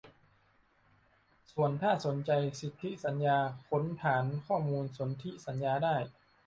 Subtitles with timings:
[1.53, 3.37] ส่วนถ้าสนใจสิทธิสัญญา
[3.69, 5.95] ค้นฐานข้อมูลสนธิสัญญาได้